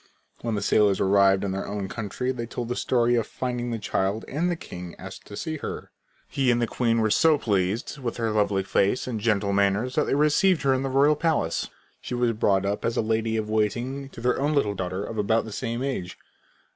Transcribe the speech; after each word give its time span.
When 0.41 0.55
the 0.55 0.63
sailors 0.63 0.99
arrived 0.99 1.43
in 1.43 1.51
their 1.51 1.67
own 1.67 1.87
country 1.87 2.31
they 2.31 2.47
told 2.47 2.69
the 2.69 2.75
story 2.75 3.13
of 3.13 3.27
finding 3.27 3.69
the 3.69 3.77
child 3.77 4.25
and 4.27 4.49
the 4.49 4.55
king 4.55 4.95
asked 4.97 5.27
to 5.27 5.37
see 5.37 5.57
her. 5.57 5.91
He 6.27 6.49
and 6.49 6.59
the 6.59 6.65
queen 6.65 7.01
were 7.01 7.11
so 7.11 7.37
pleased 7.37 7.99
with 7.99 8.17
her 8.17 8.31
lovely 8.31 8.63
face 8.63 9.05
and 9.05 9.19
gentle 9.19 9.53
manners 9.53 9.93
that 9.93 10.05
they 10.05 10.15
received 10.15 10.63
her 10.63 10.73
into 10.73 10.89
the 10.89 10.95
royal 10.95 11.15
palace. 11.15 11.69
She 12.01 12.15
was 12.15 12.31
brought 12.31 12.65
up 12.65 12.83
as 12.83 12.97
a 12.97 13.01
lady 13.03 13.37
of 13.37 13.47
waiting 13.47 14.09
to 14.09 14.21
their 14.21 14.41
own 14.41 14.55
little 14.55 14.73
daughter 14.73 15.03
of 15.03 15.19
about 15.19 15.45
the 15.45 15.51
same 15.51 15.83
age. 15.83 16.17